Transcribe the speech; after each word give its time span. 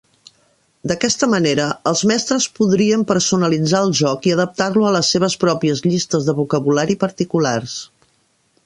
D'aquesta 0.91 1.27
manera, 1.33 1.67
els 1.91 2.01
mestres 2.11 2.47
podrien 2.61 3.03
personalitzar 3.13 3.83
el 3.89 3.95
joc 4.01 4.27
i 4.31 4.35
adaptar-lo 4.39 4.89
a 4.89 4.95
les 4.97 5.15
seves 5.17 5.37
pròpies 5.45 5.87
llistes 5.91 6.31
de 6.31 6.37
vocabulari 6.43 6.99
particulars. 7.07 7.81